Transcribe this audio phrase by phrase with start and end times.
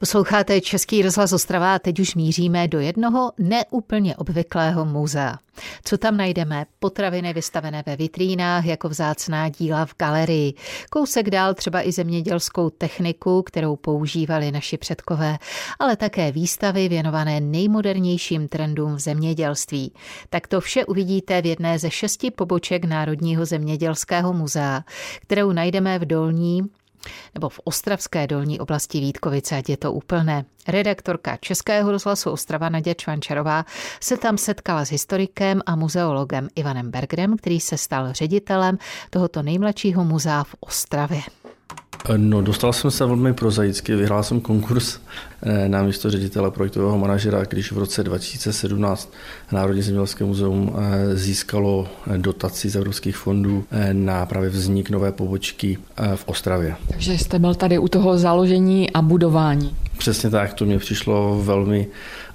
[0.00, 5.38] Posloucháte Český rozhlas Ostrava a teď už míříme do jednoho neúplně obvyklého muzea.
[5.84, 6.66] Co tam najdeme?
[6.78, 10.54] Potraviny vystavené ve vitrínách jako vzácná díla v galerii.
[10.90, 15.38] Kousek dál třeba i zemědělskou techniku, kterou používali naši předkové,
[15.78, 19.92] ale také výstavy věnované nejmodernějším trendům v zemědělství.
[20.30, 24.84] Tak to vše uvidíte v jedné ze šesti poboček Národního zemědělského muzea,
[25.20, 26.62] kterou najdeme v Dolní
[27.34, 30.44] nebo v ostravské dolní oblasti Vítkovice, ať je to úplné.
[30.68, 33.64] Redaktorka Českého rozhlasu Ostrava Nadě Čvančarová
[34.00, 38.78] se tam setkala s historikem a muzeologem Ivanem Bergerem, který se stal ředitelem
[39.10, 41.20] tohoto nejmladšího muzea v Ostravě.
[42.16, 44.98] No, dostal jsem se velmi prozaicky, vyhrál jsem konkurs
[45.42, 49.12] eh, na místo ředitele projektového manažera, když v roce 2017
[49.52, 55.78] Národní zemědělské muzeum eh, získalo eh, dotaci z evropských fondů na právě vznik nové pobočky
[56.14, 56.76] v Ostravě.
[56.88, 59.76] Takže jste byl tady u toho založení a budování.
[59.98, 61.86] Přesně tak, to mě přišlo velmi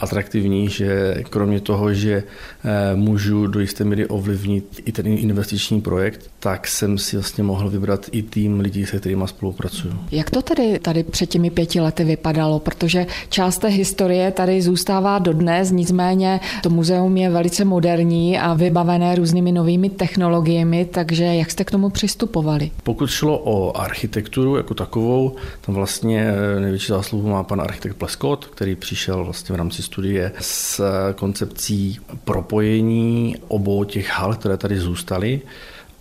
[0.00, 2.22] atraktivní, že kromě toho, že
[2.64, 7.70] eh, můžu do jisté míry ovlivnit i ten investiční projekt, tak jsem si vlastně mohl
[7.70, 9.94] vybrat i tým lidí, se kterými spolupracuju.
[10.10, 12.58] Jak to tedy tady před těmi pěti lety vypadalo?
[12.58, 19.14] Protože část té historie tady zůstává dodnes, nicméně to muzeum je velice moderní a vybavené
[19.14, 22.70] různými novými technologiemi, takže jak jste k tomu přistupovali?
[22.82, 28.46] Pokud šlo o architekturu jako takovou, tam vlastně eh, největší zásluhu má pan architekt Pleskot,
[28.46, 30.82] který přišel vlastně v rámci studie s
[31.14, 35.40] koncepcí propojení obou těch hal, které tady zůstaly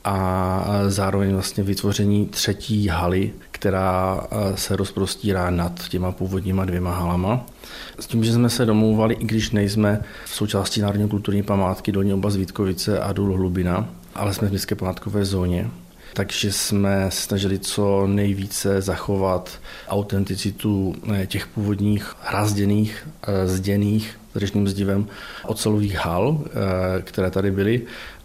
[0.04, 4.22] a zároveň vlastně vytvoření třetí haly, která
[4.56, 7.46] se rozprostírá nad těma původníma dvěma halama.
[8.00, 12.14] S tím, že jsme se domlouvali, i když nejsme v součástí Národní kulturní památky Dolní
[12.14, 15.70] oblast Vítkovice a Důl Hlubina, ale jsme v městské památkové zóně,
[16.14, 25.08] takže jsme snažili co nejvíce zachovat autenticitu eh, těch původních hrazděných, eh, zděných řečným zdivem
[25.46, 27.82] ocelových hal, eh, které tady byly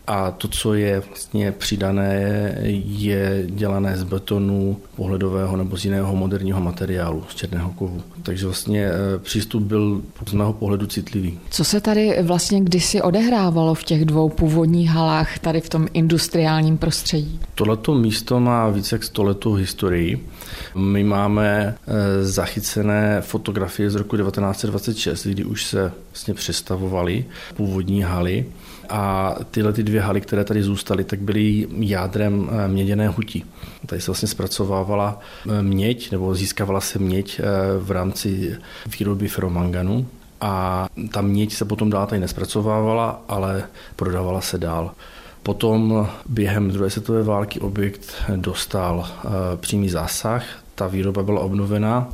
[0.06, 6.60] a to, co je vlastně přidané, je dělané z betonu pohledového nebo z jiného moderního
[6.60, 8.02] materiálu, z černého kovu.
[8.22, 11.38] Takže vlastně eh, přístup byl z mého pohledu citlivý.
[11.50, 16.78] Co se tady vlastně kdysi odehrávalo v těch dvou původních halách, tady v tom industriálním
[16.78, 17.40] prostředí?
[17.54, 20.28] Tohleto místo má více jak stoletou historii.
[20.74, 27.24] My máme eh, zachycené fotografie z roku 1926, kdy už se vlastně přestavovaly
[27.56, 28.46] původní haly
[28.88, 33.44] a tyhle ty dvě haly, které tady zůstaly, tak byly jádrem eh, měděné hutí.
[33.86, 37.44] Tady se vlastně zpracovávala eh, měď, nebo získávala se měď eh,
[37.78, 38.56] v rámci
[38.98, 40.06] výroby feromanganu
[40.40, 43.64] a ta měď se potom dál tady nespracovávala, ale
[43.96, 44.90] prodávala se dál.
[45.42, 49.08] Potom během druhé světové války objekt dostal
[49.56, 52.08] přímý zásah, ta výroba byla obnovena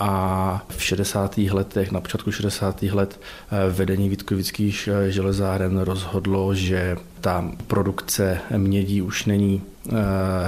[0.00, 1.38] a v 60.
[1.38, 2.82] letech, na počátku 60.
[2.82, 9.92] let eh, vedení Vítkovických eh, železáren rozhodlo, že ta produkce mědí už není eh,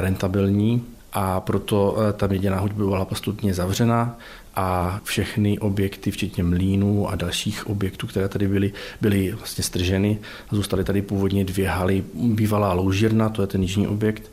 [0.00, 4.16] rentabilní a proto ta měděná huť byla postupně zavřena
[4.54, 10.18] a všechny objekty, včetně mlínů a dalších objektů, které tady byly, byly vlastně strženy.
[10.50, 12.04] Zůstaly tady původně dvě haly.
[12.14, 14.30] Bývalá loužírna, to je ten jižní objekt,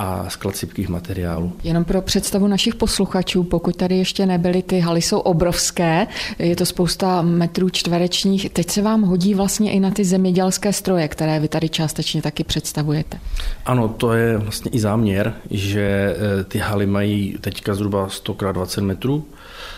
[0.00, 1.52] a sklad sypkých materiálů.
[1.64, 6.06] Jenom pro představu našich posluchačů, pokud tady ještě nebyly, ty haly jsou obrovské,
[6.38, 8.50] je to spousta metrů čtverečních.
[8.50, 12.44] Teď se vám hodí vlastně i na ty zemědělské stroje, které vy tady částečně taky
[12.44, 13.18] představujete.
[13.64, 18.44] Ano, to je vlastně i záměr, že eh, ty haly mají teďka zhruba 100 x
[18.52, 19.24] 20 metrů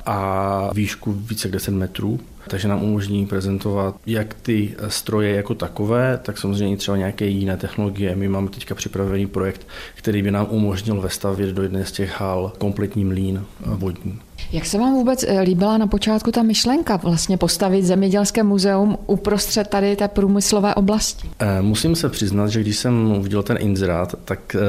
[0.07, 6.19] a výšku více jak 10 metrů takže nám umožní prezentovat jak ty stroje jako takové,
[6.23, 8.17] tak samozřejmě třeba nějaké jiné technologie.
[8.17, 12.53] My máme teďka připravený projekt, který by nám umožnil vestavět do jedné z těch hal
[12.59, 14.19] kompletní mlín vodní.
[14.53, 19.69] Jak se vám vůbec eh, líbila na počátku ta myšlenka vlastně postavit zemědělské muzeum uprostřed
[19.69, 21.31] tady té průmyslové oblasti?
[21.39, 24.61] Eh, musím se přiznat, že když jsem uviděl ten inzerát, tak eh,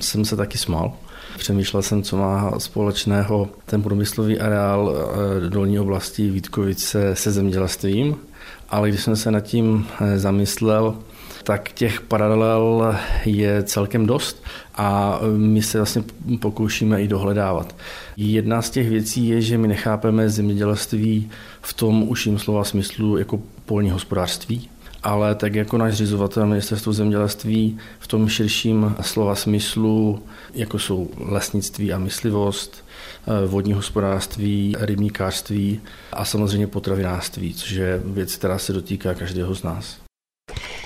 [0.00, 0.92] jsem se taky smál,
[1.38, 8.16] Přemýšlel jsem, co má společného ten průmyslový areál eh, dolní oblasti Vítkovice se zemědělstvím,
[8.68, 10.94] ale když jsem se nad tím eh, zamyslel,
[11.44, 14.42] tak těch paralel je celkem dost
[14.74, 16.02] a my se vlastně
[16.40, 17.76] pokoušíme i dohledávat.
[18.16, 21.30] Jedna z těch věcí je, že my nechápeme zemědělství
[21.62, 24.68] v tom užším slova smyslu jako polní hospodářství,
[25.02, 30.22] ale tak jako náš zřizovatel ministerstvo zemědělství v tom širším slova smyslu,
[30.54, 32.84] jako jsou lesnictví a myslivost,
[33.26, 35.80] eh, vodní hospodářství, rybníkářství
[36.12, 40.09] a samozřejmě potravinářství, což je věc, která se dotýká každého z nás.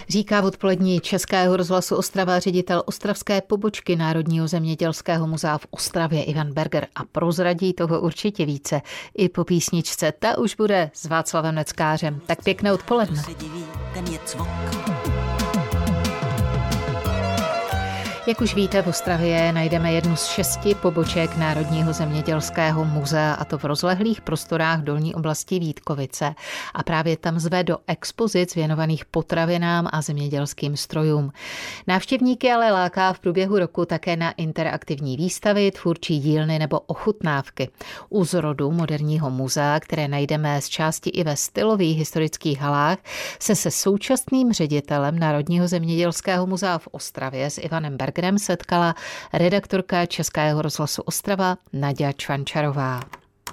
[0.08, 6.52] Říká v odpolední Českého rozhlasu Ostrava ředitel ostravské pobočky Národního zemědělského muzea v Ostravě Ivan
[6.52, 8.80] Berger a prozradí toho určitě více
[9.16, 10.12] i po písničce.
[10.18, 12.20] Ta už bude s Václavem Neckářem.
[12.26, 13.22] Tak pěkné odpoledne.
[13.94, 14.18] Ten je
[18.26, 23.58] Jak už víte, v Ostravě najdeme jednu z šesti poboček Národního zemědělského muzea a to
[23.58, 26.34] v rozlehlých prostorách dolní oblasti Vítkovice.
[26.74, 31.32] A právě tam zve do expozic věnovaných potravinám a zemědělským strojům.
[31.86, 37.68] Návštěvníky ale láká v průběhu roku také na interaktivní výstavy, tvůrčí dílny nebo ochutnávky.
[38.08, 42.98] U zrodu moderního muzea, které najdeme z části i ve stylových historických halách,
[43.38, 48.94] se se současným ředitelem Národního zemědělského muzea v Ostravě s Ivanem Berg Bergerem setkala
[49.32, 53.00] redaktorka Českého rozhlasu Ostrava Nadia Čvančarová.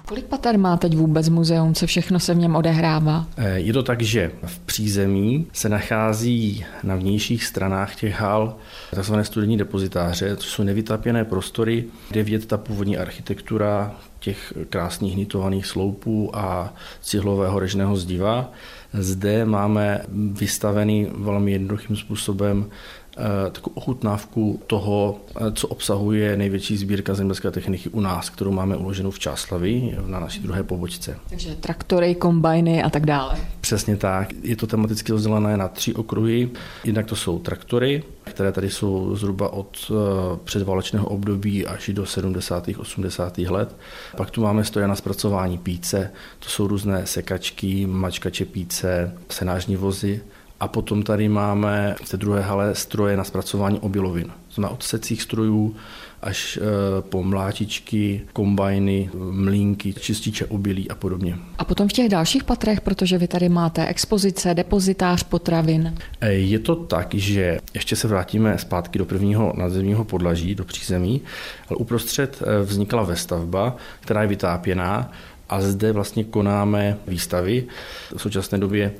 [0.06, 3.26] Kolik pater má teď vůbec muzeum, co všechno se v něm odehrává?
[3.36, 8.56] Eh, je to tak, že v přízemí se nachází na vnějších stranách těch hal
[9.00, 9.14] tzv.
[9.22, 16.36] studijní depozitáře, to jsou nevytápěné prostory, kde vidět ta původní architektura těch krásných hnitovaných sloupů
[16.36, 18.52] a cihlového režného zdiva.
[18.92, 20.00] Zde máme
[20.32, 22.70] vystavený velmi jednoduchým způsobem
[23.50, 29.10] takovou ochutnávku toho, eh, co obsahuje největší sbírka zemědělské techniky u nás, kterou máme uloženou
[29.10, 31.18] v Čáslavi na naší druhé pobočce.
[31.28, 33.36] Takže traktory, kombajny a tak dále.
[33.60, 34.28] Přesně tak.
[34.42, 36.50] Je to tematicky rozdělené na tři okruhy.
[36.84, 39.94] Jednak to jsou traktory, které tady jsou zhruba od eh,
[40.44, 42.68] předválečného období až do 70.
[42.78, 43.38] 80.
[43.38, 43.76] let.
[44.16, 50.20] Pak tu máme stroje na zpracování píce, to jsou různé sekačky, mačkače píce, senážní vozy
[50.62, 54.26] a potom tady máme v té druhé hale stroje na zpracování obilovin.
[54.58, 55.76] Na odsecích strojů
[56.22, 56.60] až e,
[57.02, 61.38] po mlátičky, kombajny, mlínky, čističe obilí a podobně.
[61.58, 65.94] A potom v těch dalších patrech, protože vy tady máte expozice, depozitář potravin.
[66.20, 71.22] E, je to tak, že ještě se vrátíme zpátky do prvního nadzemního podlaží, do přízemí,
[71.68, 75.12] ale uprostřed e, vznikla vestavba, která je vytápěná
[75.48, 77.66] a zde vlastně konáme výstavy.
[78.16, 78.92] V současné době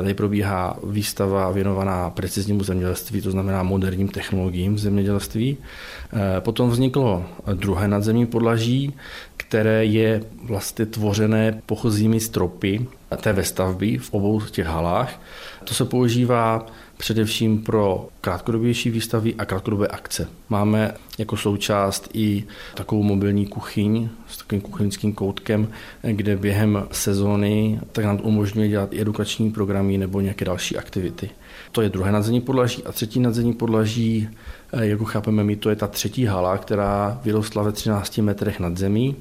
[0.00, 5.56] tady probíhá výstava věnovaná preciznímu zemědělství, to znamená moderním technologiím v zemědělství.
[5.56, 7.24] Eh, potom vzniklo
[7.54, 8.94] druhé nadzemní podlaží,
[9.36, 15.20] které je vlastně tvořené pochozími stropy té vestavby v obou těch halách.
[15.64, 16.66] To se používá
[16.96, 20.28] především pro krátkodobější výstavy a krátkodobé akce.
[20.48, 22.44] Máme jako součást i
[22.74, 25.68] takovou mobilní kuchyň s takovým kuchyňským koutkem,
[26.02, 31.30] kde během sezóny tak nám umožňuje dělat edukační programy nebo nějaké další aktivity.
[31.72, 34.28] To je druhé nadzemní podlaží a třetí nadzemní podlaží,
[34.72, 38.76] eh, jak chápeme my, to je ta třetí hala, která vyrostla ve 13 metrech nad
[38.76, 39.16] zemí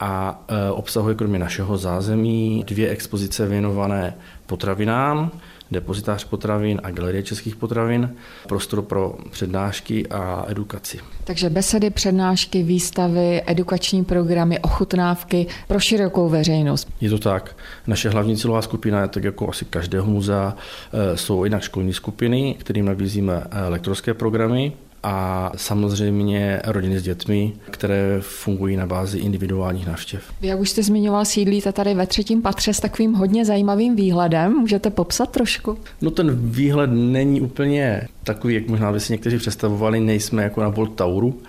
[0.00, 4.14] a eh, obsahuje kromě našeho zázemí dvě expozice věnované
[4.46, 5.30] potravinám,
[5.70, 8.14] depozitář potravin a galerie českých potravin,
[8.48, 10.98] prostor pro přednášky a edukaci.
[11.24, 16.88] Takže besedy, přednášky, výstavy, edukační programy, ochutnávky pro širokou veřejnost.
[17.00, 17.56] Je to tak.
[17.86, 20.54] Naše hlavní cílová skupina je tak jako asi každého muzea,
[20.92, 24.72] eh, jsou jinak školní skupiny, kterým nabízíme eh, lektorské programy,
[25.02, 30.22] a samozřejmě rodiny s dětmi, které fungují na bázi individuálních návštěv.
[30.40, 34.52] Vy, jak už jste zmiňoval, sídlíte tady ve třetím patře s takovým hodně zajímavým výhledem.
[34.52, 35.78] Můžete popsat trošku?
[36.02, 40.70] No ten výhled není úplně takový, jak možná by si někteří představovali, nejsme jako na
[40.70, 41.40] Bolt Tauru,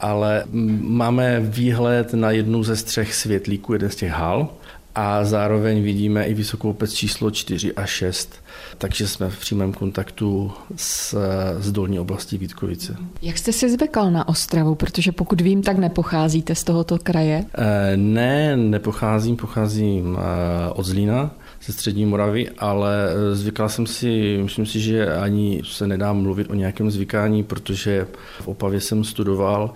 [0.00, 0.44] ale
[0.80, 4.48] máme výhled na jednu ze střech světlíků, jeden z těch hal,
[4.94, 8.34] a zároveň vidíme i vysokou pec číslo 4 a 6,
[8.78, 11.16] takže jsme v přímém kontaktu s,
[11.58, 12.96] s dolní oblastí Vítkovice.
[13.22, 17.44] Jak jste si zvykal na Ostravu, protože pokud vím, tak nepocházíte z tohoto kraje?
[17.54, 21.30] E, ne, nepocházím, pocházím e, od Zlína,
[21.66, 26.50] ze střední Moravy, ale eh, zvykal jsem si, myslím si, že ani se nedá mluvit
[26.50, 28.06] o nějakém zvykání, protože
[28.40, 29.72] v Opavě jsem studoval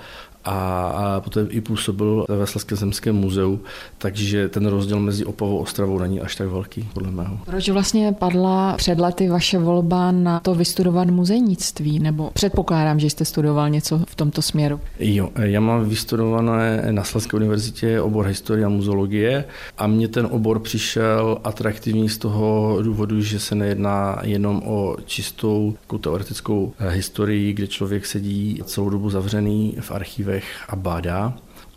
[0.47, 3.61] a, a poté i působil ve Slezském zemském muzeu,
[3.99, 7.39] takže ten rozdíl mezi Opavou a Ostravou není až tak velký, podle mého.
[7.45, 13.25] Proč vlastně padla před lety vaše volba na to vystudovat muzejnictví, nebo předpokládám, že jste
[13.25, 14.81] studoval něco v tomto směru?
[14.99, 19.45] Jo, já mám vystudované na Slezské univerzitě obor historie a muzeologie
[19.79, 25.75] a mně ten obor přišel atraktivní z toho důvodu, že se nejedná jenom o čistou
[25.83, 31.33] jako teoretickou historii, kde člověk sedí celou dobu zavřený v archivech, archivech a bádá,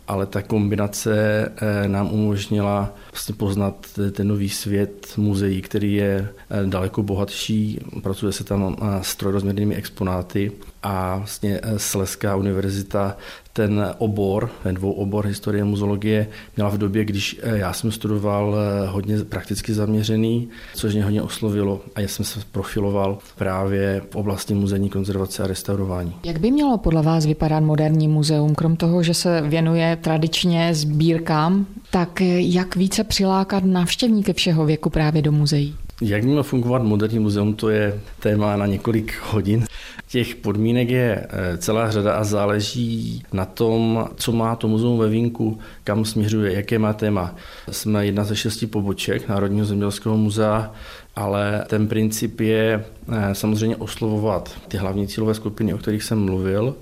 [0.08, 1.12] ale ta kombinace
[1.56, 7.78] eh, nám umožnila vlastně poznat ten nový svět muzeí, který je eh, daleko bohatší.
[8.02, 10.52] Pracuje se tam s trojrozměrnými exponáty
[10.82, 13.16] a vlastně Sleská univerzita
[13.52, 16.26] ten obor, ten dvou obor historie muzeologie
[16.56, 21.22] měla v době, když eh, já jsem studoval eh, hodně prakticky zaměřený, což mě hodně
[21.22, 26.14] oslovilo a já jsem se profiloval právě v oblasti muzejní konzervace a restaurování.
[26.24, 31.66] Jak by mělo podle vás vypadat moderní muzeum, krom toho, že se věnuje tradičně sbírkám,
[31.90, 35.76] tak jak více přilákat návštěvníky všeho věku právě do muzeí?
[36.02, 39.64] Jak mělo fungovat moderní muzeum, to je téma na několik hodin.
[40.08, 45.08] Těch podmínek je eh, celá řada a záleží na tom, co má to muzeum ve
[45.08, 47.34] Vínku, kam směřuje, jaké má téma.
[47.70, 50.72] Jsme jedna ze šesti poboček Národního zemědělského muzea,
[51.16, 56.76] ale ten princip je eh, samozřejmě oslovovat ty hlavní cílové skupiny, o kterých jsem mluvil,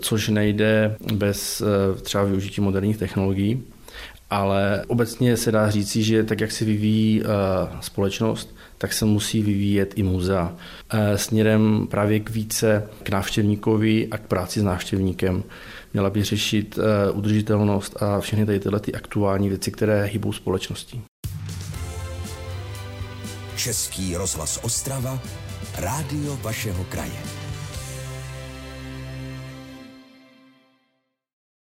[0.00, 3.62] což nejde bez eh, třeba využití moderních technologií
[4.32, 7.22] ale obecně se dá říci, že tak, jak se vyvíjí
[7.80, 10.52] společnost, tak se musí vyvíjet i muzea
[10.90, 15.44] eh, směrem právě k více k návštěvníkovi a k práci s návštěvníkem.
[15.92, 21.02] Měla by řešit eh, udržitelnost a všechny tady tyhle ty aktuální věci, které hýbou společností.
[23.56, 25.18] Český rozhlas Ostrava,
[25.78, 27.41] rádio vašeho kraje.